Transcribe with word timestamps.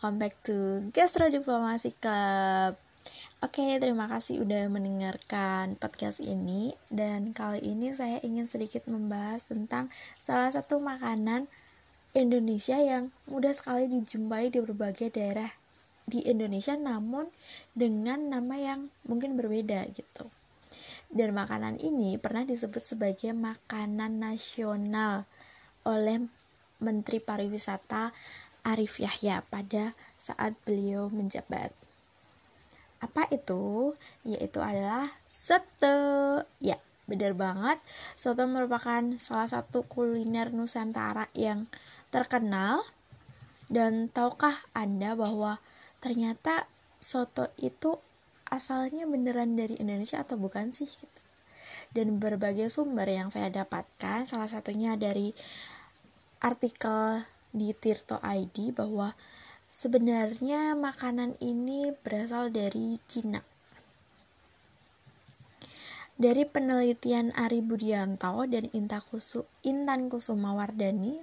welcome 0.00 0.16
back 0.16 0.32
to 0.40 0.80
Gastro 0.96 1.28
Diplomasi 1.28 1.92
Club. 2.00 2.72
Oke, 3.44 3.76
terima 3.76 4.08
kasih 4.08 4.40
udah 4.40 4.64
mendengarkan 4.72 5.76
podcast 5.76 6.24
ini 6.24 6.72
dan 6.88 7.36
kali 7.36 7.60
ini 7.60 7.92
saya 7.92 8.16
ingin 8.24 8.48
sedikit 8.48 8.88
membahas 8.88 9.44
tentang 9.44 9.92
salah 10.16 10.48
satu 10.56 10.80
makanan 10.80 11.52
Indonesia 12.16 12.80
yang 12.80 13.12
mudah 13.28 13.52
sekali 13.52 13.92
dijumpai 13.92 14.48
di 14.48 14.64
berbagai 14.64 15.12
daerah 15.12 15.52
di 16.08 16.24
Indonesia 16.24 16.80
namun 16.80 17.28
dengan 17.76 18.32
nama 18.32 18.56
yang 18.56 18.88
mungkin 19.04 19.36
berbeda 19.36 19.84
gitu. 19.92 20.32
Dan 21.12 21.36
makanan 21.36 21.76
ini 21.76 22.16
pernah 22.16 22.48
disebut 22.48 22.88
sebagai 22.88 23.36
makanan 23.36 24.16
nasional 24.16 25.28
oleh 25.84 26.24
Menteri 26.80 27.20
Pariwisata 27.20 28.16
Arif 28.62 29.00
Yahya 29.00 29.44
pada 29.48 29.96
saat 30.20 30.56
beliau 30.64 31.08
menjabat. 31.08 31.72
Apa 33.00 33.24
itu? 33.32 33.96
Yaitu 34.22 34.60
adalah 34.60 35.16
soto. 35.24 36.44
Ya, 36.60 36.76
benar 37.08 37.32
banget. 37.32 37.80
Soto 38.14 38.44
merupakan 38.44 39.16
salah 39.16 39.48
satu 39.48 39.88
kuliner 39.88 40.52
Nusantara 40.52 41.32
yang 41.32 41.66
terkenal. 42.12 42.84
Dan 43.70 44.12
tahukah 44.12 44.66
Anda 44.76 45.16
bahwa 45.16 45.62
ternyata 46.02 46.66
soto 47.00 47.48
itu 47.56 47.96
asalnya 48.50 49.06
beneran 49.06 49.54
dari 49.54 49.78
Indonesia 49.78 50.20
atau 50.20 50.36
bukan 50.36 50.74
sih? 50.74 50.90
Dan 51.94 52.18
berbagai 52.18 52.70
sumber 52.70 53.06
yang 53.08 53.30
saya 53.32 53.48
dapatkan, 53.50 54.26
salah 54.26 54.46
satunya 54.50 54.94
dari 54.98 55.32
artikel 56.42 57.24
di 57.50 57.74
Tirto 57.74 58.18
ID 58.22 58.74
bahwa 58.74 59.14
sebenarnya 59.70 60.74
makanan 60.74 61.38
ini 61.38 61.94
berasal 62.02 62.50
dari 62.50 62.98
Cina. 63.06 63.42
Dari 66.20 66.44
penelitian 66.44 67.32
Ari 67.32 67.64
Budianto 67.64 68.44
dan 68.44 68.68
Intan 68.74 70.02
Kusuma 70.12 70.52
Wardani 70.52 71.16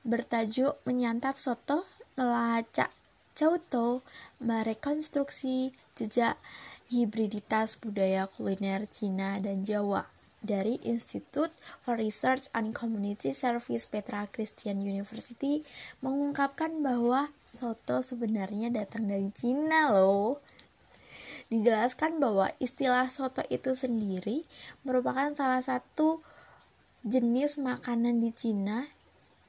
bertajuk 0.00 0.80
Menyantap 0.88 1.36
Soto 1.36 1.84
Nelacak 2.16 2.88
Cauto 3.34 4.06
merekonstruksi 4.38 5.74
jejak 5.98 6.38
hibriditas 6.86 7.74
budaya 7.74 8.30
kuliner 8.30 8.86
Cina 8.86 9.42
dan 9.42 9.66
Jawa 9.66 10.13
dari 10.44 10.76
Institute 10.84 11.50
for 11.80 11.96
Research 11.96 12.52
and 12.52 12.76
Community 12.76 13.32
Service 13.32 13.88
Petra 13.88 14.28
Christian 14.28 14.84
University 14.84 15.64
mengungkapkan 16.04 16.84
bahwa 16.84 17.32
soto 17.48 18.04
sebenarnya 18.04 18.68
datang 18.68 19.08
dari 19.08 19.32
Cina 19.32 19.88
loh. 19.88 20.44
Dijelaskan 21.48 22.20
bahwa 22.20 22.52
istilah 22.60 23.08
soto 23.08 23.40
itu 23.48 23.72
sendiri 23.72 24.44
merupakan 24.84 25.32
salah 25.32 25.64
satu 25.64 26.20
jenis 27.08 27.56
makanan 27.56 28.20
di 28.20 28.30
Cina 28.36 28.92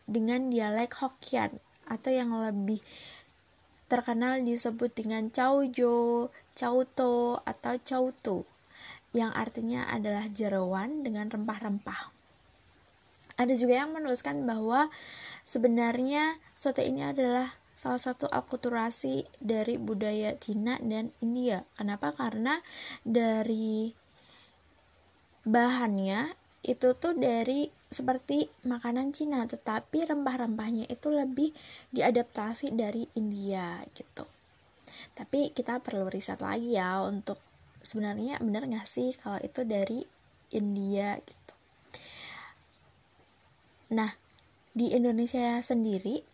dengan 0.08 0.48
dialek 0.48 0.96
Hokkien 1.04 1.60
atau 1.86 2.12
yang 2.12 2.32
lebih 2.32 2.80
terkenal 3.86 4.42
disebut 4.42 4.92
dengan 4.98 5.30
Chaujo, 5.30 6.32
Chauto, 6.58 7.46
atau 7.46 7.74
Chautu 7.84 8.55
yang 9.16 9.32
artinya 9.32 9.88
adalah 9.88 10.28
jeroan 10.28 11.08
dengan 11.08 11.32
rempah-rempah. 11.32 12.12
Ada 13.40 13.56
juga 13.56 13.84
yang 13.84 13.96
menuliskan 13.96 14.44
bahwa 14.44 14.92
sebenarnya 15.48 16.40
soto 16.52 16.84
ini 16.84 17.04
adalah 17.04 17.56
salah 17.76 18.00
satu 18.00 18.28
akulturasi 18.32 19.28
dari 19.40 19.76
budaya 19.76 20.36
Cina 20.40 20.80
dan 20.80 21.12
India. 21.20 21.68
Kenapa? 21.76 22.16
Karena 22.16 22.60
dari 23.04 23.92
bahannya 25.44 26.36
itu 26.66 26.96
tuh 26.98 27.14
dari 27.14 27.70
seperti 27.92 28.50
makanan 28.66 29.16
Cina, 29.16 29.46
tetapi 29.46 30.08
rempah-rempahnya 30.08 30.90
itu 30.90 31.08
lebih 31.12 31.56
diadaptasi 31.96 32.74
dari 32.74 33.08
India 33.16 33.84
gitu. 33.94 34.26
Tapi 35.16 35.52
kita 35.56 35.80
perlu 35.80 36.10
riset 36.10 36.42
lagi 36.42 36.76
ya 36.76 37.04
untuk 37.06 37.38
sebenarnya 37.86 38.42
benar 38.42 38.66
nggak 38.66 38.90
sih 38.90 39.14
kalau 39.14 39.38
itu 39.40 39.62
dari 39.62 40.02
India 40.50 41.22
gitu? 41.22 41.54
Nah 43.94 44.18
di 44.76 44.92
Indonesia 44.92 45.62
sendiri 45.62 46.26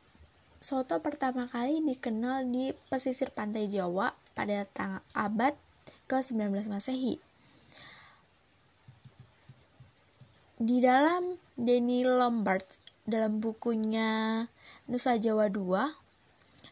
soto 0.63 0.97
pertama 1.03 1.45
kali 1.45 1.83
dikenal 1.83 2.47
di 2.47 2.71
pesisir 2.87 3.29
pantai 3.29 3.67
Jawa 3.67 4.15
pada 4.33 4.65
abad 5.11 5.53
ke-19 6.07 6.71
Masehi. 6.71 7.19
Di 10.61 10.77
dalam 10.77 11.41
Denny 11.57 12.05
Lombard 12.05 12.63
dalam 13.09 13.41
bukunya 13.41 14.45
Nusa 14.85 15.17
Jawa 15.17 15.49
II 15.49 15.97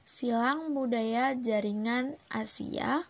Silang 0.06 0.78
Budaya 0.78 1.34
Jaringan 1.34 2.18
Asia 2.29 3.09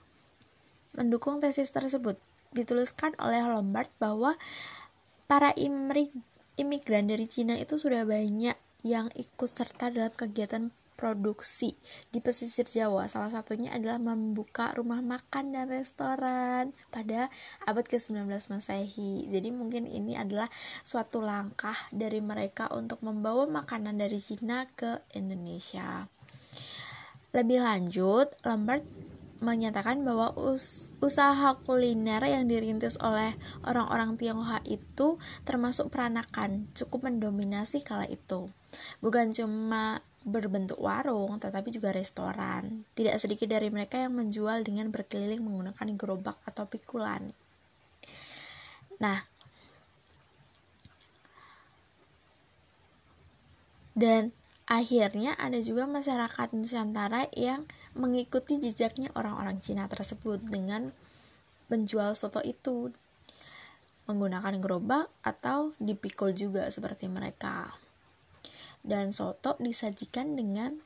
mendukung 0.93 1.41
tesis 1.41 1.69
tersebut. 1.73 2.17
Dituliskan 2.49 3.13
oleh 3.21 3.45
Lombard 3.45 3.93
bahwa 4.01 4.33
para 5.29 5.53
imigran 6.57 7.05
dari 7.05 7.29
Cina 7.29 7.53
itu 7.57 7.77
sudah 7.77 8.05
banyak 8.05 8.57
yang 8.81 9.11
ikut 9.13 9.49
serta 9.51 9.91
dalam 9.93 10.09
kegiatan 10.15 10.73
produksi 10.99 11.79
di 12.11 12.19
pesisir 12.19 12.67
Jawa. 12.67 13.07
Salah 13.07 13.31
satunya 13.31 13.71
adalah 13.71 13.95
membuka 14.03 14.75
rumah 14.75 14.99
makan 14.99 15.55
dan 15.55 15.71
restoran 15.71 16.75
pada 16.91 17.31
abad 17.63 17.87
ke-19 17.87 18.27
Masehi. 18.27 19.23
Jadi 19.31 19.47
mungkin 19.55 19.87
ini 19.87 20.19
adalah 20.19 20.51
suatu 20.83 21.23
langkah 21.23 21.87
dari 21.95 22.19
mereka 22.19 22.67
untuk 22.75 22.99
membawa 22.99 23.47
makanan 23.47 23.95
dari 23.95 24.19
Cina 24.19 24.67
ke 24.75 24.99
Indonesia. 25.15 26.11
Lebih 27.31 27.63
lanjut, 27.63 28.35
Lombard 28.43 28.83
menyatakan 29.39 30.03
bahwa 30.03 30.35
us 30.35 30.91
usaha 30.99 31.55
kuliner 31.63 32.19
yang 32.27 32.51
dirintis 32.51 32.99
oleh 32.99 33.35
orang-orang 33.63 34.19
Tionghoa 34.19 34.59
itu 34.67 35.15
termasuk 35.47 35.87
peranakan 35.87 36.67
cukup 36.75 37.07
mendominasi 37.07 37.79
kala 37.83 38.03
itu. 38.11 38.51
Bukan 38.99 39.31
cuma 39.31 40.03
berbentuk 40.27 40.75
warung, 40.77 41.39
tetapi 41.39 41.71
juga 41.71 41.95
restoran. 41.95 42.83
Tidak 42.93 43.15
sedikit 43.15 43.47
dari 43.47 43.71
mereka 43.71 43.95
yang 43.95 44.11
menjual 44.11 44.67
dengan 44.67 44.91
berkeliling 44.91 45.39
menggunakan 45.39 45.87
gerobak 45.95 46.35
atau 46.43 46.67
pikulan. 46.67 47.23
Nah, 48.99 49.23
dan 53.95 54.35
Akhirnya 54.69 55.33
ada 55.41 55.57
juga 55.65 55.89
masyarakat 55.89 56.53
Nusantara 56.53 57.25
yang 57.33 57.65
mengikuti 57.97 58.61
jejaknya 58.61 59.09
orang-orang 59.17 59.57
Cina 59.61 59.89
tersebut 59.89 60.41
dengan 60.43 60.93
menjual 61.69 62.17
soto 62.17 62.41
itu 62.41 62.93
menggunakan 64.09 64.57
gerobak 64.57 65.09
atau 65.21 65.77
dipikul 65.77 66.33
juga 66.33 66.65
seperti 66.73 67.05
mereka. 67.05 67.77
Dan 68.81 69.13
soto 69.13 69.57
disajikan 69.61 70.33
dengan 70.33 70.81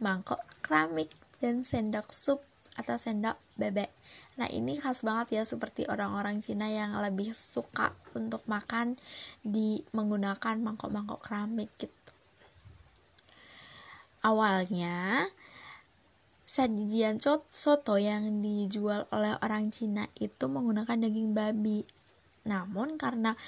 mangkok 0.00 0.40
keramik 0.64 1.12
dan 1.44 1.60
sendok 1.60 2.08
sup 2.12 2.40
atau 2.80 2.96
sendok 2.96 3.36
bebek. 3.60 3.92
Nah, 4.40 4.48
ini 4.48 4.80
khas 4.80 5.04
banget 5.04 5.36
ya 5.36 5.42
seperti 5.44 5.84
orang-orang 5.84 6.40
Cina 6.40 6.72
yang 6.72 6.96
lebih 6.96 7.36
suka 7.36 7.92
untuk 8.16 8.40
makan 8.48 8.96
di 9.44 9.84
menggunakan 9.92 10.56
mangkok-mangkok 10.64 11.20
keramik 11.20 11.68
gitu 11.76 12.00
awalnya 14.20 15.28
sajian 16.50 17.22
soto 17.22 17.94
yang 17.94 18.42
dijual 18.42 19.06
oleh 19.14 19.38
orang 19.38 19.70
Cina 19.70 20.10
itu 20.18 20.50
menggunakan 20.50 20.98
daging 20.98 21.30
babi. 21.30 21.86
Namun 22.42 22.98
karena 22.98 23.38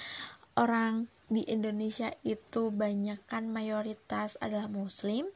orang 0.55 1.11
di 1.27 1.43
Indonesia 1.51 2.15
itu 2.23 2.71
banyak 2.71 3.19
kan 3.27 3.51
mayoritas 3.51 4.39
adalah 4.39 4.71
muslim, 4.71 5.27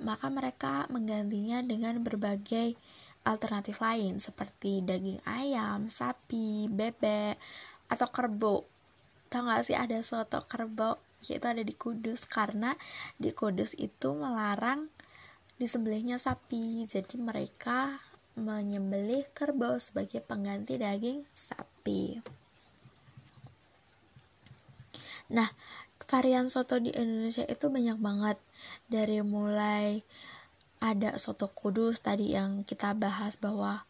maka 0.00 0.32
mereka 0.32 0.88
menggantinya 0.88 1.60
dengan 1.60 2.00
berbagai 2.00 2.80
alternatif 3.28 3.84
lain 3.84 4.16
seperti 4.16 4.80
daging 4.80 5.20
ayam, 5.28 5.92
sapi, 5.92 6.72
bebek, 6.72 7.36
atau 7.92 8.08
kerbau. 8.08 8.64
Tahu 9.28 9.44
gak 9.44 9.68
sih 9.68 9.76
ada 9.76 10.00
soto 10.00 10.40
kerbau? 10.48 10.96
yaitu 11.28 11.44
ada 11.44 11.60
di 11.60 11.76
Kudus 11.76 12.24
karena 12.24 12.72
di 13.20 13.36
Kudus 13.36 13.76
itu 13.76 14.16
melarang 14.16 14.88
disembelihnya 15.60 16.16
sapi. 16.16 16.88
Jadi 16.88 17.20
mereka 17.20 18.00
menyembelih 18.32 19.28
kerbau 19.36 19.76
sebagai 19.76 20.24
pengganti 20.24 20.80
daging 20.80 21.28
sapi. 21.36 22.24
Nah 25.28 25.52
varian 26.08 26.48
soto 26.48 26.80
di 26.80 26.90
Indonesia 26.96 27.44
itu 27.44 27.68
banyak 27.68 28.00
banget. 28.00 28.40
Dari 28.88 29.20
mulai 29.20 30.00
ada 30.80 31.20
soto 31.20 31.52
kudus 31.52 32.00
tadi 32.00 32.32
yang 32.32 32.64
kita 32.64 32.96
bahas 32.96 33.36
bahwa 33.36 33.84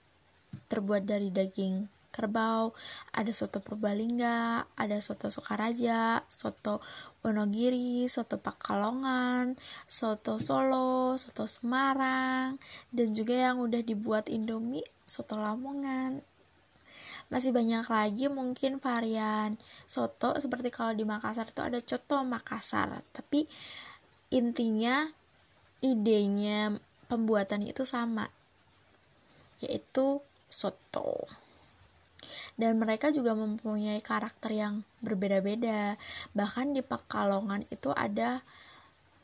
terbuat 0.67 1.07
dari 1.07 1.31
daging 1.31 1.87
kerbau, 2.11 2.77
ada 3.15 3.31
soto 3.31 3.63
Purbalingga, 3.63 4.67
ada 4.77 4.99
soto 4.99 5.31
Sukaraja, 5.31 6.21
soto 6.27 6.83
Wonogiri, 7.23 8.05
soto 8.11 8.37
Pakalongan, 8.37 9.55
soto 9.87 10.43
Solo, 10.43 11.17
soto 11.17 11.47
Semarang, 11.47 12.59
dan 12.91 13.09
juga 13.15 13.51
yang 13.51 13.63
udah 13.63 13.81
dibuat 13.81 14.27
Indomie, 14.29 14.85
soto 15.07 15.39
Lamongan. 15.39 16.21
Masih 17.31 17.55
banyak 17.55 17.87
lagi 17.87 18.27
mungkin 18.27 18.83
varian 18.83 19.55
soto 19.87 20.35
seperti 20.35 20.75
kalau 20.75 20.91
di 20.99 21.07
Makassar 21.07 21.47
itu 21.47 21.63
ada 21.63 21.79
coto 21.79 22.27
Makassar, 22.27 22.91
tapi 23.15 23.47
intinya 24.35 25.07
idenya 25.81 26.75
pembuatan 27.07 27.67
itu 27.67 27.83
sama 27.83 28.31
yaitu 29.61 30.21
soto 30.49 31.29
dan 32.57 32.81
mereka 32.81 33.13
juga 33.15 33.37
mempunyai 33.37 33.99
karakter 34.05 34.55
yang 34.55 34.75
berbeda-beda. 35.01 35.97
Bahkan 36.35 36.77
di 36.77 36.83
Pekalongan 36.85 37.65
itu 37.71 37.91
ada 37.95 38.43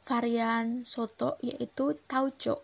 varian 0.06 0.86
soto 0.86 1.34
yaitu 1.42 1.98
tauco. 2.06 2.62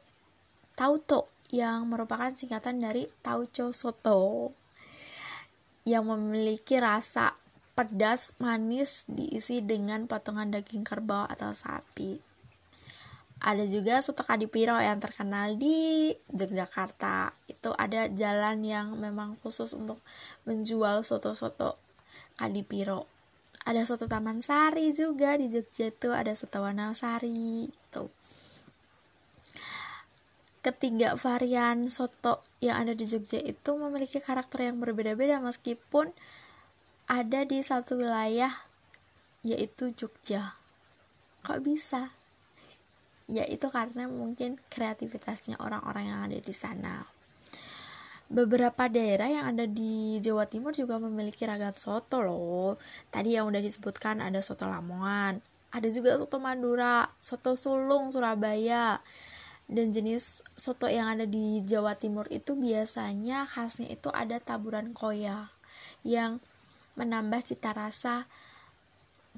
Tauto 0.78 1.28
yang 1.52 1.90
merupakan 1.90 2.32
singkatan 2.32 2.80
dari 2.80 3.10
tauco 3.20 3.74
soto 3.76 4.54
yang 5.82 6.06
memiliki 6.06 6.78
rasa 6.78 7.34
pedas 7.74 8.36
manis 8.38 9.08
diisi 9.10 9.64
dengan 9.64 10.06
potongan 10.06 10.54
daging 10.54 10.86
kerbau 10.86 11.26
atau 11.26 11.50
sapi. 11.50 12.20
Ada 13.42 13.66
juga 13.66 13.98
soto 13.98 14.22
kadipiro 14.22 14.78
yang 14.78 15.02
terkenal 15.02 15.58
di 15.58 16.14
Yogyakarta 16.30 17.34
itu 17.62 17.70
ada 17.78 18.10
jalan 18.10 18.66
yang 18.66 18.98
memang 18.98 19.38
khusus 19.38 19.70
untuk 19.78 20.02
menjual 20.42 21.06
soto-soto 21.06 21.78
kadipiro. 22.34 23.06
Ada 23.62 23.86
soto 23.86 24.10
Taman 24.10 24.42
Sari 24.42 24.90
juga 24.90 25.38
di 25.38 25.46
Jogja 25.46 25.94
itu 25.94 26.10
ada 26.10 26.34
soto 26.34 26.58
Wanasari 26.66 27.70
itu 27.70 28.04
ketiga 30.62 31.18
varian 31.18 31.90
soto 31.90 32.42
yang 32.58 32.82
ada 32.82 32.98
di 32.98 33.06
Jogja 33.06 33.38
itu 33.38 33.70
memiliki 33.78 34.18
karakter 34.18 34.70
yang 34.70 34.82
berbeda-beda 34.82 35.38
meskipun 35.38 36.10
ada 37.06 37.46
di 37.46 37.62
satu 37.62 37.98
wilayah 37.98 38.50
yaitu 39.46 39.94
Jogja. 39.94 40.58
Kok 41.46 41.62
bisa? 41.62 42.10
Ya 43.30 43.46
itu 43.46 43.70
karena 43.70 44.10
mungkin 44.10 44.58
kreativitasnya 44.70 45.62
orang-orang 45.62 46.10
yang 46.10 46.20
ada 46.26 46.38
di 46.42 46.54
sana 46.54 47.11
beberapa 48.32 48.88
daerah 48.88 49.28
yang 49.28 49.44
ada 49.44 49.68
di 49.68 50.16
Jawa 50.24 50.48
Timur 50.48 50.72
juga 50.72 50.96
memiliki 50.96 51.44
ragam 51.44 51.76
soto 51.76 52.24
loh. 52.24 52.80
Tadi 53.12 53.36
yang 53.36 53.52
udah 53.52 53.60
disebutkan 53.60 54.24
ada 54.24 54.40
soto 54.40 54.64
Lamongan 54.64 55.52
ada 55.72 55.88
juga 55.88 56.20
soto 56.20 56.36
Madura 56.36 57.08
soto 57.18 57.56
Sulung 57.56 58.12
Surabaya. 58.12 59.00
Dan 59.72 59.88
jenis 59.88 60.44
soto 60.52 60.84
yang 60.84 61.08
ada 61.08 61.24
di 61.24 61.64
Jawa 61.64 61.96
Timur 61.96 62.28
itu 62.28 62.52
biasanya 62.52 63.48
khasnya 63.48 63.88
itu 63.88 64.12
ada 64.12 64.36
taburan 64.36 64.92
koya 64.92 65.48
yang 66.04 66.44
menambah 67.00 67.40
cita 67.40 67.72
rasa 67.72 68.28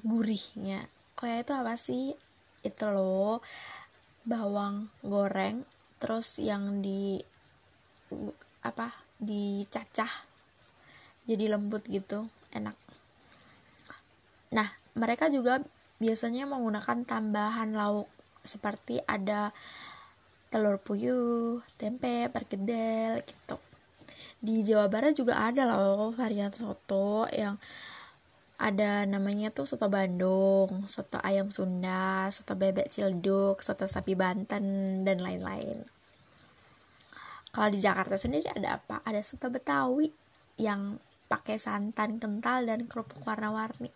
gurihnya. 0.03 0.91
Koya 1.15 1.39
itu 1.39 1.55
apa 1.55 1.79
sih? 1.79 2.19
Itu 2.67 2.91
loh 2.91 3.39
bawang 4.27 4.91
goreng 5.05 5.63
terus 6.03 6.41
yang 6.41 6.83
di 6.83 7.23
apa 8.65 8.97
dicacah 9.21 10.09
jadi 11.29 11.53
lembut 11.53 11.85
gitu 11.85 12.25
enak 12.49 12.73
nah 14.49 14.73
mereka 14.97 15.29
juga 15.29 15.61
biasanya 16.01 16.49
menggunakan 16.49 17.05
tambahan 17.05 17.77
lauk 17.77 18.09
seperti 18.45 19.01
ada 19.05 19.51
telur 20.53 20.79
puyuh, 20.79 21.59
tempe, 21.75 22.31
perkedel 22.31 23.19
gitu. 23.25 23.57
Di 24.39 24.61
Jawa 24.61 24.87
Barat 24.87 25.17
juga 25.17 25.41
ada 25.41 25.65
loh 25.65 26.13
varian 26.13 26.53
soto 26.53 27.25
yang 27.33 27.57
ada 28.55 29.03
namanya 29.03 29.51
tuh 29.51 29.67
soto 29.67 29.91
Bandung, 29.91 30.87
soto 30.87 31.19
ayam 31.19 31.51
Sunda, 31.51 32.31
soto 32.31 32.55
bebek 32.55 32.87
Cilduk, 32.87 33.59
soto 33.59 33.83
sapi 33.83 34.15
Banten 34.15 35.03
dan 35.03 35.17
lain-lain. 35.19 35.83
Kalau 37.55 37.71
di 37.71 37.79
Jakarta 37.79 38.19
sendiri 38.19 38.51
ada 38.51 38.75
apa? 38.75 38.99
Ada 39.07 39.23
soto 39.23 39.47
Betawi 39.47 40.11
yang 40.59 40.99
pakai 41.31 41.55
santan 41.55 42.19
kental 42.19 42.67
dan 42.67 42.83
kerupuk 42.83 43.23
warna-warni. 43.23 43.87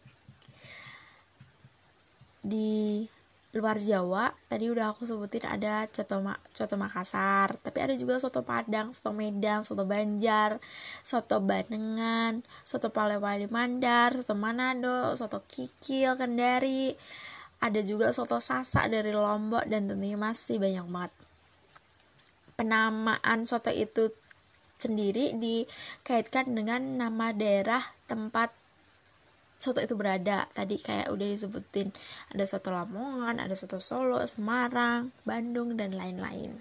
Di 2.40 3.04
luar 3.50 3.82
Jawa 3.82 4.30
tadi 4.46 4.70
udah 4.70 4.94
aku 4.94 5.10
sebutin 5.10 5.42
ada 5.50 5.90
coto 5.90 6.22
ma 6.22 6.38
Makassar 6.54 7.58
tapi 7.58 7.82
ada 7.82 7.98
juga 7.98 8.22
soto 8.22 8.46
Padang 8.46 8.94
soto 8.94 9.10
Medan 9.10 9.66
soto 9.66 9.90
Banjar 9.90 10.62
soto 11.02 11.42
Bandengan 11.42 12.46
soto 12.62 12.94
Palewali 12.94 13.50
Mandar 13.50 14.14
soto 14.14 14.38
Manado 14.38 15.18
soto 15.18 15.42
Kikil 15.50 16.14
Kendari 16.14 16.94
ada 17.58 17.82
juga 17.82 18.14
soto 18.14 18.38
Sasak 18.38 18.94
dari 18.94 19.10
Lombok 19.18 19.66
dan 19.66 19.90
tentunya 19.90 20.14
masih 20.14 20.62
banyak 20.62 20.86
banget 20.86 21.12
penamaan 22.60 23.48
soto 23.48 23.72
itu 23.72 24.12
sendiri 24.76 25.32
dikaitkan 25.40 26.52
dengan 26.52 27.00
nama 27.00 27.32
daerah 27.32 27.80
tempat 28.12 28.52
soto 29.56 29.80
itu 29.80 29.96
berada. 29.96 30.44
Tadi 30.52 30.76
kayak 30.76 31.08
udah 31.08 31.28
disebutin 31.32 31.96
ada 32.36 32.44
soto 32.44 32.76
Lamongan 32.76 33.40
ada 33.40 33.56
soto 33.56 33.80
Solo 33.80 34.20
Semarang 34.28 35.16
Bandung 35.24 35.80
dan 35.80 35.96
lain-lain. 35.96 36.52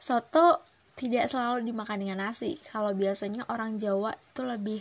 Soto 0.00 0.64
tidak 0.96 1.28
selalu 1.28 1.68
dimakan 1.68 2.00
dengan 2.00 2.28
nasi. 2.28 2.56
Kalau 2.64 2.96
biasanya 2.96 3.44
orang 3.52 3.76
Jawa 3.76 4.16
itu 4.16 4.40
lebih 4.44 4.80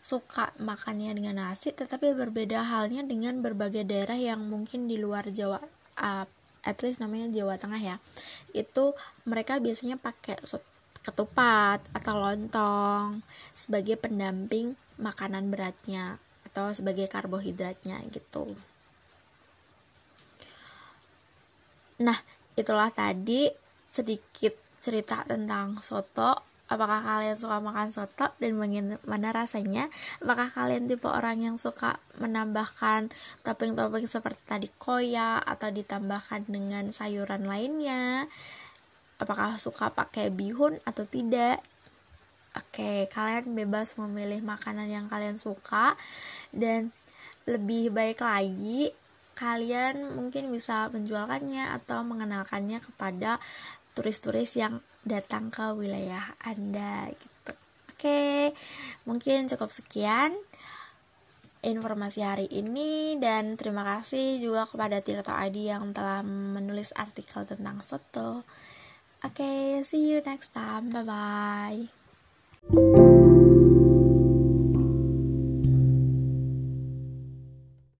suka 0.00 0.56
makannya 0.56 1.12
dengan 1.12 1.44
nasi 1.44 1.76
tetapi 1.76 2.16
berbeda 2.16 2.64
halnya 2.64 3.04
dengan 3.04 3.44
berbagai 3.44 3.84
daerah 3.84 4.16
yang 4.16 4.48
mungkin 4.48 4.88
di 4.88 4.96
luar 4.96 5.28
Jawa 5.28 5.60
uh, 6.00 6.24
at 6.66 6.80
least 6.84 7.00
namanya 7.00 7.30
Jawa 7.32 7.56
Tengah 7.56 7.80
ya 7.80 7.96
itu 8.52 8.92
mereka 9.24 9.56
biasanya 9.60 9.96
pakai 9.96 10.40
ketupat 11.00 11.80
atau 11.96 12.14
lontong 12.20 13.24
sebagai 13.56 13.96
pendamping 13.96 14.76
makanan 15.00 15.48
beratnya 15.48 16.20
atau 16.50 16.74
sebagai 16.76 17.08
karbohidratnya 17.08 18.04
gitu. 18.12 18.52
Nah, 22.00 22.16
itulah 22.56 22.88
tadi 22.92 23.48
sedikit 23.84 24.56
cerita 24.80 25.22
tentang 25.24 25.80
soto. 25.84 26.49
Apakah 26.70 27.02
kalian 27.02 27.34
suka 27.34 27.58
makan 27.58 27.90
soto 27.90 28.30
dan 28.38 28.54
bagaimana 28.54 29.28
rasanya? 29.34 29.90
Apakah 30.22 30.46
kalian 30.46 30.86
tipe 30.86 31.10
orang 31.10 31.42
yang 31.42 31.56
suka 31.58 31.98
menambahkan 32.22 33.10
topping-topping 33.42 34.06
seperti 34.06 34.40
tadi 34.46 34.68
koya 34.78 35.42
atau 35.42 35.74
ditambahkan 35.74 36.46
dengan 36.46 36.94
sayuran 36.94 37.44
lainnya? 37.44 38.30
apakah 39.20 39.60
suka 39.60 39.92
pakai 39.92 40.32
bihun 40.32 40.80
atau 40.88 41.04
tidak 41.04 41.60
Oke, 42.50 43.06
kalian 43.14 43.54
bebas 43.54 43.94
memilih 43.94 44.42
makanan 44.42 44.90
yang 44.90 45.06
kalian 45.06 45.38
suka 45.38 45.94
dan 46.50 46.90
lebih 47.46 47.94
baik 47.94 48.26
lagi 48.26 48.90
kalian 49.38 50.18
mungkin 50.18 50.50
bisa 50.50 50.90
menjualkannya 50.90 51.70
atau 51.78 52.02
mengenalkannya 52.02 52.82
kepada 52.82 53.38
turis-turis 53.94 54.58
yang 54.58 54.82
datang 55.04 55.48
ke 55.48 55.64
wilayah 55.76 56.36
Anda 56.44 57.08
gitu. 57.12 57.52
Oke, 57.92 58.52
mungkin 59.04 59.44
cukup 59.48 59.68
sekian 59.68 60.32
informasi 61.60 62.24
hari 62.24 62.48
ini 62.48 63.20
dan 63.20 63.60
terima 63.60 63.84
kasih 63.84 64.40
juga 64.40 64.64
kepada 64.64 65.04
Tirto 65.04 65.32
Adi 65.32 65.68
yang 65.68 65.92
telah 65.92 66.24
menulis 66.24 66.96
artikel 66.96 67.44
tentang 67.44 67.84
soto. 67.84 68.48
Okay, 69.20 69.84
see 69.84 70.16
you 70.16 70.24
next 70.24 70.56
time. 70.56 70.88
Bye 70.88 71.04
bye. 71.04 72.96